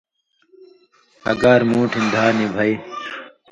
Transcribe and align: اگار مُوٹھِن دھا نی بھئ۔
اگار 1.31 1.59
مُوٹھِن 1.71 2.05
دھا 2.13 2.25
نی 2.37 2.47
بھئ۔ 2.55 2.71